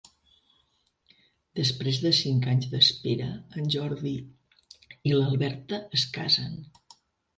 Després 1.59 1.99
de 2.05 2.13
cinc 2.21 2.47
anys 2.55 2.67
d'espera, 2.73 3.27
en 3.61 3.69
Jordi 3.75 4.15
i 5.11 5.15
l'Alberta 5.15 5.81
es 5.99 6.07
casen. 6.17 6.61